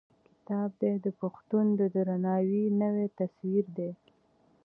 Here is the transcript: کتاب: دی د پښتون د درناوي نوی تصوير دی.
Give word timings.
کتاب: 0.35 0.69
دی 0.81 0.93
د 1.05 1.07
پښتون 1.21 1.65
د 1.79 1.81
درناوي 1.95 2.63
نوی 2.81 3.07
تصوير 3.19 3.65
دی. 3.77 3.91